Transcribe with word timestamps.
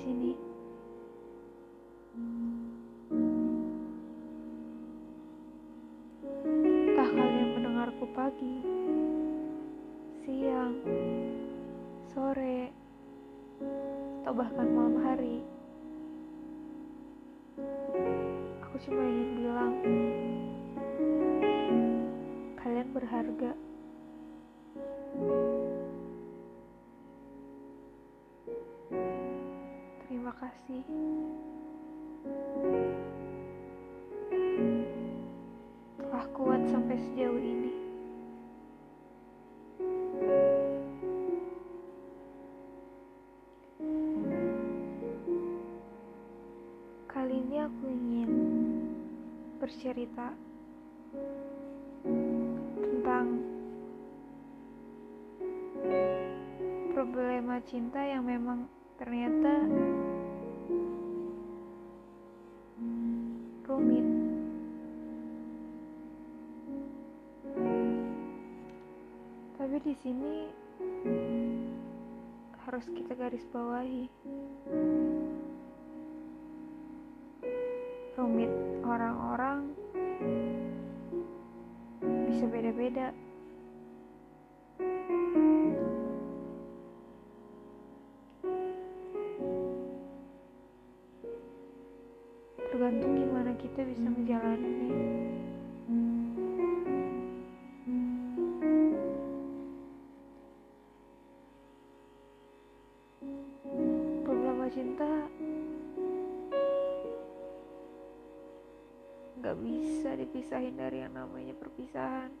sini. 0.00 0.32
Entah 6.46 7.08
kalian 7.12 7.48
mendengarku 7.56 8.04
pagi, 8.12 8.56
siang, 10.24 10.76
sore, 12.12 12.72
atau 14.24 14.32
bahkan 14.36 14.68
malam 14.68 14.96
hari. 15.04 15.36
Aku 18.64 18.76
cuma 18.84 19.00
ingin 19.00 19.30
bilang, 19.40 19.74
kalian 22.60 22.88
berharga. 22.92 23.52
Kasih. 30.36 30.84
Telah 35.96 36.26
kuat 36.36 36.60
sampai 36.68 36.96
sejauh 37.00 37.40
ini. 37.40 37.72
Kali 47.08 47.34
ini 47.40 47.56
aku 47.64 47.84
ingin 47.88 48.30
bercerita 49.56 50.36
tentang 52.84 53.40
problema 56.92 57.56
cinta 57.64 58.04
yang 58.04 58.28
memang 58.28 58.68
ternyata 59.00 59.64
sini 70.06 70.46
harus 72.62 72.86
kita 72.94 73.18
garis 73.18 73.42
bawahi. 73.50 74.06
Rumit 78.14 78.52
orang-orang 78.86 79.74
bisa 82.30 82.46
beda-beda. 82.46 83.10
Tergantung 92.70 93.10
gimana 93.18 93.50
kita 93.58 93.82
bisa 93.82 94.06
menjalaninya. 94.06 95.25
Nggak 109.46 109.62
bisa 109.62 110.10
dipisahin 110.18 110.74
dari 110.74 111.06
yang 111.06 111.14
namanya 111.14 111.54
perpisahan. 111.54 112.34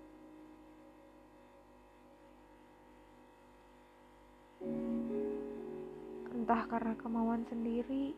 Entah 6.34 6.62
karena 6.66 6.98
kemauan 6.98 7.46
sendiri 7.46 8.10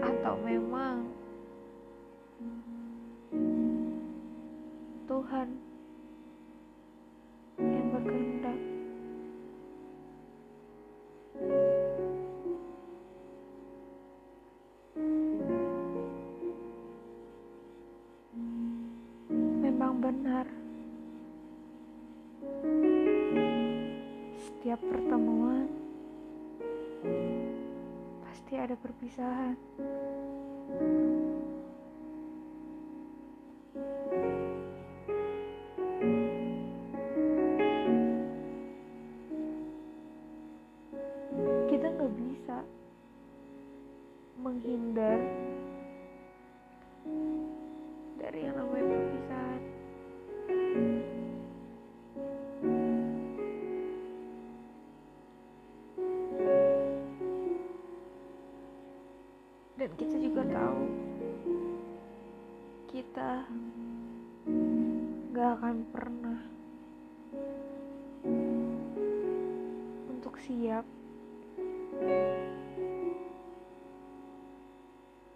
atau 0.00 0.34
memang 0.48 1.04
Tuhan 5.12 5.48
setiap 24.60 24.76
pertemuan 24.92 25.72
pasti 28.20 28.60
ada 28.60 28.76
perpisahan. 28.76 29.56
Kita 41.72 41.86
nggak 41.96 42.12
bisa 42.20 42.60
menghindar 44.44 45.39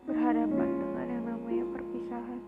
berhadapan 0.04 0.68
dengan 0.80 1.06
yang 1.08 1.24
namanya 1.28 1.64
perpisahan. 1.72 2.40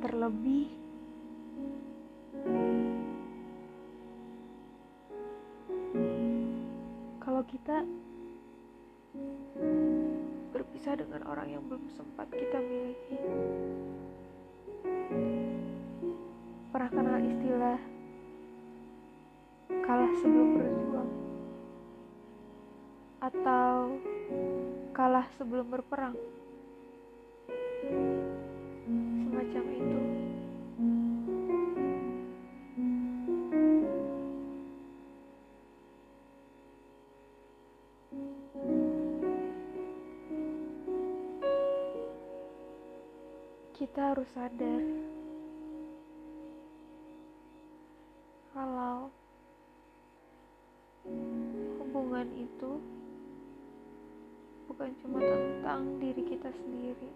Terlebih 0.00 0.66
kalau 7.22 7.42
kita 7.46 7.86
berpisah 10.52 10.94
dengan 10.98 11.22
orang 11.30 11.48
yang 11.52 11.62
belum 11.68 11.86
sempat 11.94 12.28
kita 12.32 12.58
miliki. 12.58 12.81
Kalah 19.92 20.14
sebelum 20.24 20.48
berjuang 20.56 21.10
atau 23.20 24.00
kalah 24.96 25.28
sebelum 25.36 25.68
berperang? 25.68 26.16
Semacam 28.88 29.64
itu. 29.68 30.00
Kita 43.76 44.16
harus 44.16 44.28
sadar 44.32 44.84
kalau 48.56 49.12
itu 52.34 52.72
bukan 54.70 54.90
cuma 55.02 55.18
tentang 55.18 55.98
diri 55.98 56.22
kita 56.26 56.50
sendiri, 56.54 57.10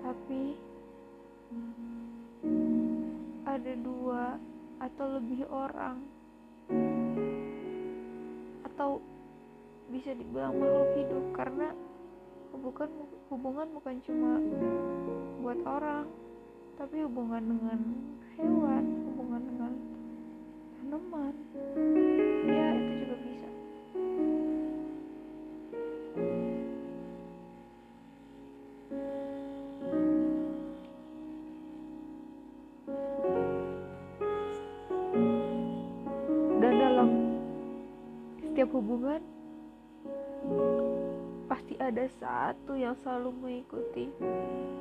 tapi 0.00 0.42
ada 3.44 3.72
dua 3.84 4.40
atau 4.80 5.06
lebih 5.20 5.46
orang, 5.52 6.00
atau 8.72 8.98
bisa 9.92 10.16
dibilang 10.16 10.56
makhluk 10.58 10.90
hidup. 10.98 11.24
Karena 11.36 11.68
hubungan 12.54 12.90
hubungan 13.28 13.68
bukan 13.74 13.96
cuma 14.06 14.32
buat 15.42 15.60
orang 15.66 16.06
tapi 16.74 17.06
hubungan 17.06 17.42
dengan 17.44 17.80
hewan 18.34 18.84
hubungan 19.14 19.42
dengan 19.46 19.72
teman, 20.88 21.34
ya 22.48 22.66
itu 22.76 22.92
juga 23.04 23.16
bisa. 23.24 23.48
Dan 36.60 36.72
dalam 36.80 37.10
setiap 38.42 38.70
hubungan 38.74 39.20
pasti 41.48 41.74
ada 41.80 42.04
satu 42.20 42.76
yang 42.76 42.92
selalu 43.00 43.30
mengikuti 43.40 44.10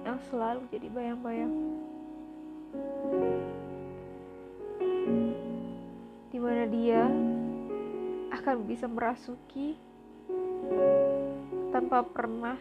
yang 0.03 0.19
selalu 0.27 0.67
jadi 0.71 0.87
bayang-bayang. 0.91 1.53
Di 6.43 6.51
mana 6.51 6.67
dia 6.67 7.07
akan 8.35 8.67
bisa 8.67 8.83
merasuki 8.91 9.79
tanpa 11.71 12.03
pernah 12.03 12.59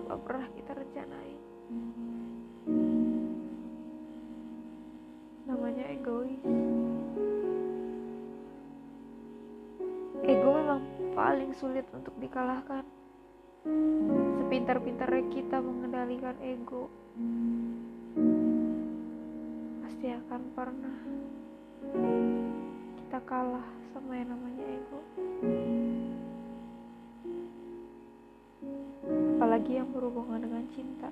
tanpa 0.00 0.16
pernah 0.24 0.48
kita 0.56 0.72
rencanain. 0.72 1.40
Namanya 5.44 5.84
egois. 5.92 6.40
Ego 10.24 10.48
memang 10.48 10.80
paling 11.12 11.52
sulit 11.60 11.84
untuk 11.92 12.16
dikalahkan. 12.16 12.88
Sepintar-pintarnya 14.40 15.28
kita 15.28 15.60
mengendalikan 15.60 16.40
ego 16.40 16.88
pasti 20.02 20.18
akan 20.18 20.42
pernah 20.58 20.98
kita 22.98 23.22
kalah 23.22 23.62
sama 23.94 24.18
yang 24.18 24.34
namanya 24.34 24.66
ego. 24.66 24.98
Apalagi 29.38 29.78
yang 29.78 29.86
berhubungan 29.94 30.42
dengan 30.42 30.66
cinta. 30.74 31.06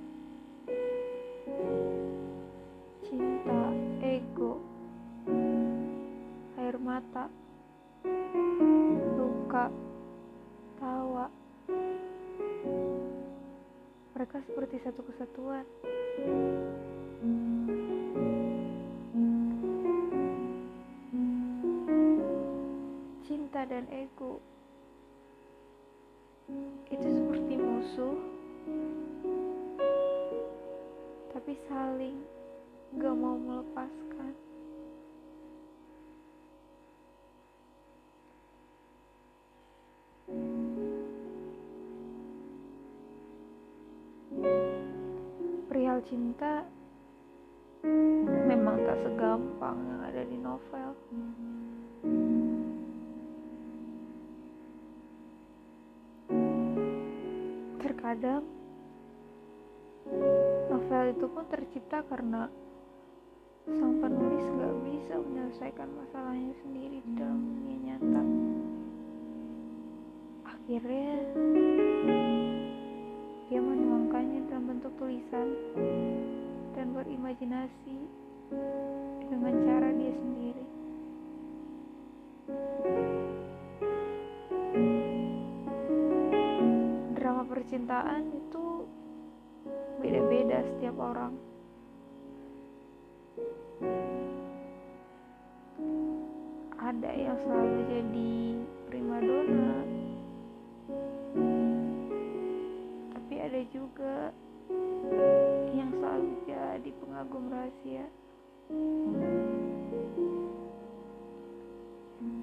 Cinta 3.07 3.63
ego 4.03 4.59
air 6.59 6.75
mata 6.83 7.31
luka 9.15 9.71
tawa. 10.83 11.31
Mereka 14.19 14.43
seperti 14.51 14.83
satu 14.83 15.07
kesatuan 15.07 15.63
cinta 23.61 23.77
dan 23.77 23.85
ego 23.93 24.41
itu 26.89 27.09
seperti 27.13 27.61
musuh 27.61 28.17
tapi 31.29 31.53
saling 31.69 32.17
gak 32.97 33.13
mau 33.13 33.37
melepaskan 33.37 34.33
perihal 45.69 46.01
cinta 46.09 46.65
memang 48.25 48.81
tak 48.89 48.97
segampang 49.05 49.77
yang 49.85 50.01
ada 50.09 50.23
di 50.25 50.37
novel. 50.41 50.97
Terkadang 58.11 58.43
novel 60.67 61.05
itu 61.15 61.27
pun 61.31 61.47
tercipta 61.47 62.03
karena 62.11 62.51
sang 63.71 64.03
penulis 64.03 64.51
gak 64.51 64.75
bisa 64.83 65.15
menyelesaikan 65.15 65.87
masalahnya 65.95 66.51
sendiri 66.59 67.07
di 67.07 67.13
dalam 67.15 67.39
dunia 67.39 67.79
nyata. 67.87 68.23
Akhirnya 70.43 71.15
dia 73.47 73.61
menuangkannya 73.63 74.43
dalam 74.51 74.75
bentuk 74.75 74.91
tulisan 74.99 75.47
dan 76.75 76.91
berimajinasi 76.91 77.95
dengan 79.31 79.55
cara 79.71 79.87
dia 79.95 80.11
sendiri. 80.19 80.60
Percintaan 87.71 88.35
itu 88.35 88.83
beda-beda 90.03 90.59
setiap 90.75 90.99
orang. 90.99 91.39
Ada 96.83 97.11
yang 97.15 97.39
selalu 97.47 97.79
jadi 97.87 98.35
primadona, 98.91 99.87
tapi 103.15 103.35
ada 103.39 103.63
juga 103.71 104.35
yang 105.71 105.95
selalu 105.95 106.31
jadi 106.51 106.91
pengagum 106.91 107.55
rahasia. 107.55 108.07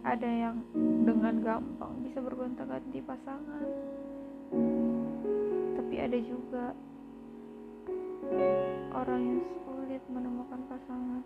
Ada 0.07 0.30
yang 0.31 0.63
dengan 1.03 1.44
gampang 1.44 2.00
bisa 2.07 2.23
bergonta-ganti 2.23 3.03
pasangan, 3.03 3.68
tapi 5.87 6.03
ada 6.03 6.19
juga 6.19 6.75
orang 8.91 9.21
yang 9.23 9.41
sulit 9.63 10.03
menemukan 10.11 10.59
pasangan. 10.67 11.23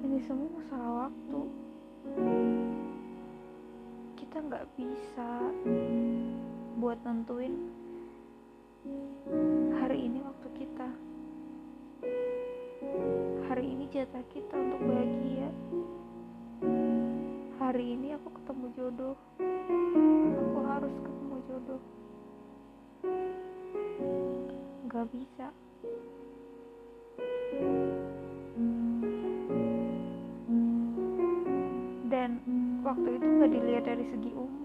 Ini 0.00 0.16
semua 0.24 0.48
masalah 0.48 1.12
waktu. 1.12 1.40
Kita 4.16 4.48
nggak 4.48 4.66
bisa 4.80 5.30
buat 6.80 6.96
nentuin 7.04 7.68
hari 9.76 10.08
ini 10.08 10.24
waktu 10.24 10.48
kita. 10.56 10.88
Hari 13.44 13.64
ini 13.68 13.92
jatah 13.92 14.24
kita 14.32 14.56
untuk 14.56 14.88
bahagia. 14.88 15.52
Hari 17.70 17.86
ini 17.94 18.10
aku 18.18 18.34
ketemu 18.34 18.66
jodoh. 18.74 19.14
Aku 20.42 20.58
harus 20.66 20.90
ketemu 20.90 21.36
jodoh. 21.46 21.82
Gak 24.90 25.06
bisa. 25.14 25.46
Dan 32.10 32.42
waktu 32.82 33.08
itu 33.22 33.26
gak 33.38 33.52
dilihat 33.54 33.84
dari 33.86 34.04
segi 34.18 34.34
umur. 34.34 34.59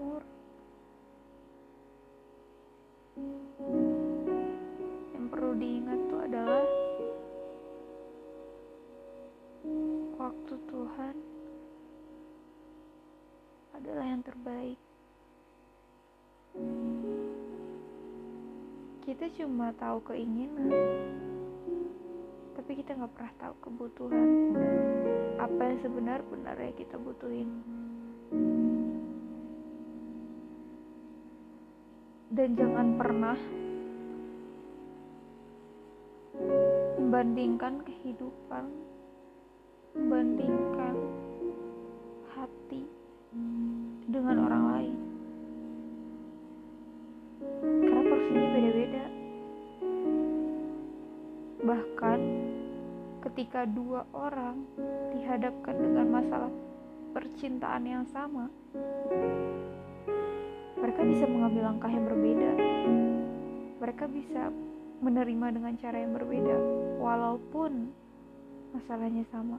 Cuma 19.36 19.76
tahu 19.76 20.00
keinginan, 20.08 20.72
tapi 22.56 22.72
kita 22.80 22.96
nggak 22.96 23.12
pernah 23.12 23.34
tahu 23.36 23.54
kebutuhan. 23.68 24.30
Apa 25.36 25.60
yang 25.60 25.80
sebenar-benarnya 25.84 26.72
kita 26.80 26.96
butuhin. 26.96 27.52
Dan 32.32 32.56
jangan 32.56 32.88
pernah 32.96 33.40
membandingkan 36.96 37.84
kehidupan, 37.84 38.66
membandingkan 40.00 40.85
Bahkan 51.66 52.20
ketika 53.26 53.66
dua 53.66 54.06
orang 54.14 54.70
dihadapkan 55.18 55.74
dengan 55.74 56.08
masalah 56.14 56.54
percintaan 57.10 57.84
yang 57.90 58.06
sama, 58.14 58.54
mereka 60.78 61.02
bisa 61.02 61.26
mengambil 61.26 61.74
langkah 61.74 61.90
yang 61.90 62.06
berbeda. 62.06 62.52
Mereka 63.82 64.06
bisa 64.14 64.54
menerima 65.02 65.48
dengan 65.58 65.74
cara 65.82 65.98
yang 66.06 66.14
berbeda, 66.14 66.56
walaupun 67.02 67.90
masalahnya 68.78 69.26
sama. 69.34 69.58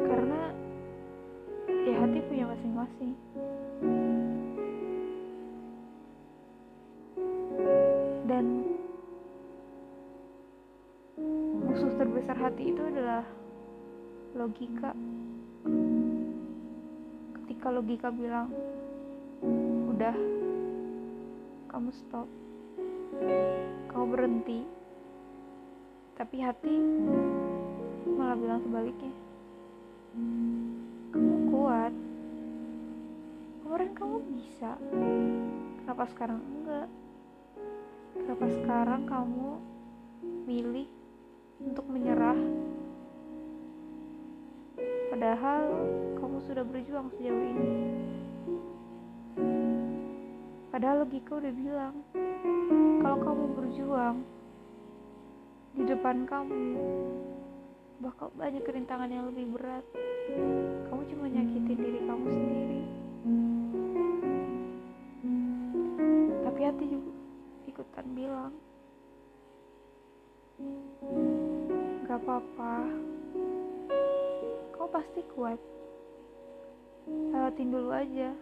Karena 0.00 0.40
ya 1.84 1.94
hati 2.00 2.18
punya 2.32 2.44
masing-masing. 2.48 3.12
dan 8.44 8.60
musuh 11.64 11.92
terbesar 11.96 12.36
hati 12.36 12.70
itu 12.70 12.82
adalah 12.84 13.24
logika. 14.36 14.92
Ketika 17.40 17.68
logika 17.72 18.08
bilang 18.12 18.52
udah 19.94 20.16
kamu 21.72 21.90
stop. 21.94 22.28
Kamu 23.90 24.04
berhenti. 24.10 24.66
Tapi 26.14 26.36
hati 26.42 26.74
malah 28.14 28.38
bilang 28.38 28.60
sebaliknya. 28.62 29.14
Kamu 31.10 31.34
kuat. 31.50 31.94
Kemarin 33.64 33.90
kamu 33.98 34.16
bisa. 34.34 34.78
Kenapa 35.82 36.04
sekarang 36.10 36.38
enggak? 36.42 36.86
Kenapa 38.14 38.46
sekarang 38.46 39.02
kamu 39.10 39.50
milih 40.46 40.88
untuk 41.58 41.86
menyerah? 41.90 42.38
Padahal 45.10 45.62
kamu 46.18 46.38
sudah 46.46 46.64
berjuang 46.66 47.10
sejauh 47.18 47.44
ini. 47.44 47.70
Padahal 50.70 51.06
logika 51.06 51.38
udah 51.38 51.52
bilang 51.54 51.94
kalau 52.98 53.18
kamu 53.22 53.44
berjuang 53.54 54.16
di 55.74 55.82
depan 55.86 56.26
kamu 56.26 56.62
bakal 58.02 58.30
banyak 58.34 58.62
kerintangan 58.66 59.10
yang 59.10 59.26
lebih 59.30 59.54
berat. 59.54 59.86
Kamu 60.90 61.02
cuma 61.14 61.30
nyakitin 61.30 61.78
diri 61.78 62.00
kamu 62.06 62.23
pasti 75.04 75.20
kuat. 75.36 75.60
Lewatin 77.04 77.68
dulu 77.68 77.92
aja. 77.92 78.32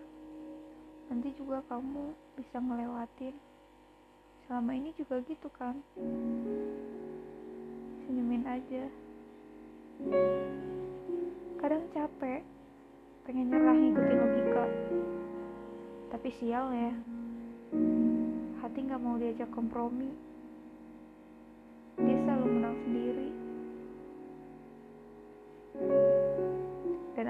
Nanti 1.11 1.35
juga 1.35 1.59
kamu 1.66 2.14
bisa 2.38 2.62
ngelewatin. 2.62 3.35
Selama 4.47 4.71
ini 4.71 4.95
juga 4.95 5.19
gitu 5.26 5.50
kan. 5.59 5.75
Senyumin 8.07 8.47
aja. 8.47 8.87
Kadang 11.59 11.83
capek. 11.90 12.47
Pengen 13.26 13.50
nyerah 13.50 13.75
ngikutin 13.75 14.19
logika. 14.23 14.64
Tapi 16.14 16.28
sial 16.38 16.71
ya. 16.71 16.95
Hati 18.62 18.78
nggak 18.87 19.02
mau 19.02 19.19
diajak 19.19 19.50
kompromi 19.50 20.14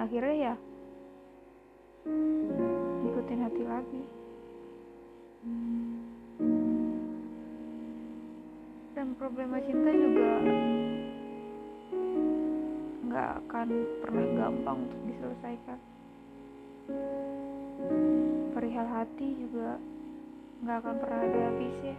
akhirnya 0.02 0.34
ya 0.34 0.54
ikutin 3.06 3.40
hati 3.46 3.62
lagi. 3.62 4.02
Dan 8.98 9.14
problema 9.14 9.62
cinta 9.62 9.94
juga 9.94 10.30
nggak 13.06 13.30
akan 13.46 13.68
pernah 14.02 14.26
gampang 14.34 14.76
untuk 14.90 15.00
diselesaikan. 15.06 15.78
Perihal 18.58 18.88
hati 18.90 19.28
juga 19.38 19.78
nggak 20.66 20.76
akan 20.82 20.94
pernah 20.98 21.20
ada 21.30 21.40
habisnya 21.46 21.94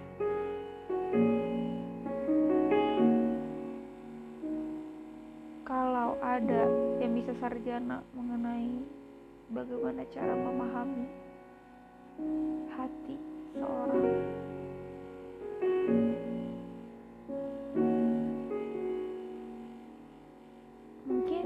ada 6.33 6.65
yang 6.97 7.13
bisa 7.13 7.29
sarjana 7.37 8.01
mengenai 8.17 8.81
bagaimana 9.53 10.01
cara 10.09 10.33
memahami 10.33 11.05
hati 12.73 13.21
seorang. 13.53 14.05
Mungkin 21.05 21.45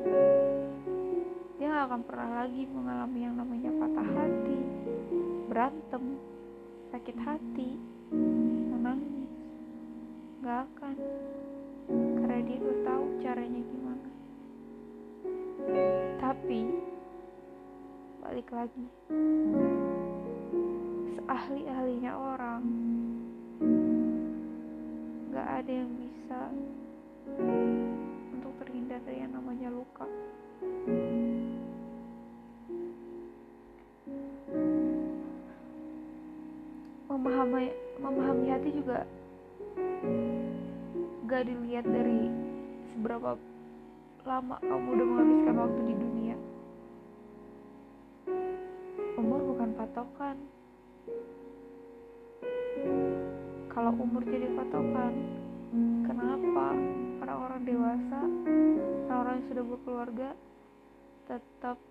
dia 1.59 1.67
gak 1.67 1.85
akan 1.91 2.01
pernah 2.07 2.29
lagi 2.47 2.63
mengalami 2.71 3.19
yang 3.27 3.35
namanya 3.35 3.71
patah 3.83 4.07
hati 4.07 4.59
berantem 5.51 6.03
sakit 6.95 7.17
hati 7.27 7.69
menangis. 8.71 9.31
Gak 10.47 10.63
akan. 10.63 10.95
Karena 11.91 12.39
dia 12.39 12.55
udah 12.55 12.79
tahu 12.87 13.03
caranya 13.19 13.59
gimana 13.67 13.86
tapi 16.37 16.69
balik 18.21 18.45
lagi. 18.53 18.85
Seahli-ahlinya 21.17 22.13
orang 22.13 22.61
gak 25.33 25.49
ada 25.49 25.71
yang 25.73 25.89
bisa 25.97 26.41
untuk 28.37 28.53
terhindar 28.61 29.01
dari 29.01 29.25
yang 29.25 29.33
namanya 29.33 29.73
luka. 29.73 30.05
Memahami 37.09 37.73
memahami 37.97 38.45
hati 38.53 38.69
juga 38.77 39.09
gak 41.25 41.49
dilihat 41.49 41.85
dari 41.89 42.29
seberapa 42.93 43.33
lama 44.21 44.61
kamu 44.61 44.87
udah 44.93 45.07
menghabiskan 45.07 45.55
waktu 45.57 45.81
di 45.81 45.93
dunia 45.97 46.06
patokan. 49.97 50.37
Kalau 53.73 53.91
umur 53.97 54.21
jadi 54.29 54.45
patokan 54.53 55.13
kenapa 56.05 56.77
orang-orang 57.25 57.61
dewasa 57.65 58.21
orang-orang 59.09 59.33
yang 59.41 59.47
sudah 59.49 59.63
berkeluarga 59.65 60.29
tetap 61.25 61.81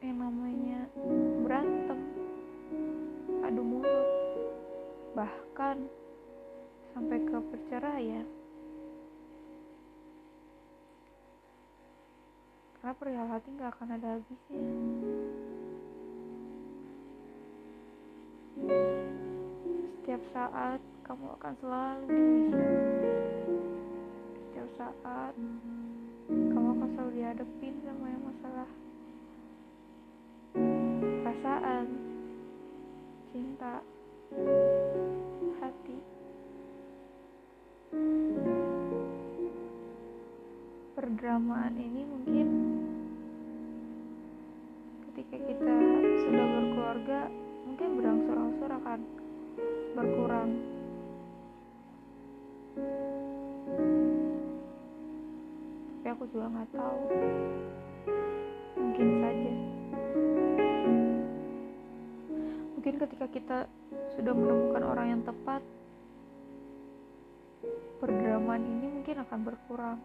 yang 0.00 0.24
namanya 0.24 0.88
berantem 1.44 2.00
adu 3.44 3.60
mulut 3.60 4.08
bahkan 5.12 5.84
sampai 6.96 7.28
ke 7.28 7.36
perceraian? 7.52 8.24
Karena 12.80 12.96
perihal 12.96 13.28
hati 13.28 13.48
nggak 13.52 13.68
akan 13.68 13.88
ada 14.00 14.16
habisnya 14.16 15.53
setiap 18.54 20.22
saat 20.30 20.78
kamu 21.02 21.26
akan 21.34 21.52
selalu 21.58 22.06
setiap 24.46 24.68
saat 24.78 25.34
kamu 26.30 26.68
akan 26.78 26.88
selalu 26.94 27.10
dihadapin 27.18 27.74
sama 27.82 28.06
yang 28.06 28.22
masalah 28.22 28.70
perasaan 31.26 31.86
cinta 33.34 33.82
hati 35.58 35.98
perdramaan 40.94 41.74
ini 41.74 42.02
mungkin 42.06 42.48
ketika 45.10 45.36
kita 45.42 45.74
sudah 46.22 46.46
berkeluarga 46.54 47.20
mungkin 47.64 47.88
berangsur-angsur 47.98 48.70
akan 48.70 49.00
berkurang. 49.96 50.50
Tapi 55.98 56.08
aku 56.12 56.24
juga 56.28 56.46
nggak 56.52 56.68
tahu. 56.76 57.00
Mungkin 58.76 59.08
saja. 59.24 59.52
Mungkin 62.76 62.94
ketika 63.00 63.26
kita 63.32 63.58
sudah 64.14 64.32
menemukan 64.36 64.84
orang 64.84 65.06
yang 65.08 65.22
tepat 65.24 65.62
perdramaan 67.98 68.60
ini 68.60 68.86
mungkin 69.00 69.16
akan 69.24 69.40
berkurang. 69.40 69.98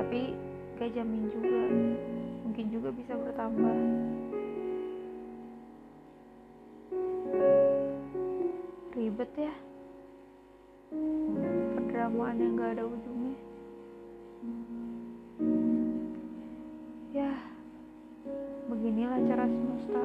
Tapi 0.00 0.20
gak 0.80 0.90
jamin 0.96 1.28
juga. 1.28 1.60
Mungkin 2.48 2.66
juga 2.72 2.88
bisa 2.96 3.12
bertambah 3.12 3.76
ribet 9.20 9.52
ya. 9.52 9.54
Perdramaan 11.76 12.40
yang 12.40 12.56
gak 12.56 12.72
ada 12.72 12.84
ujungnya. 12.88 13.36
Ya 17.12 17.32
beginilah 18.72 19.20
cara 19.28 19.44
semesta. 19.44 20.04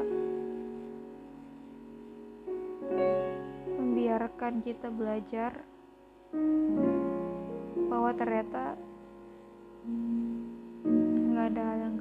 Membiarkan 3.80 4.54
kita 4.68 4.92
belajar 4.92 5.64
bahwa 7.88 8.12
ternyata 8.20 8.76
nggak 10.84 11.46
ada 11.56 11.62
hal 11.64 11.78
yang 11.88 11.96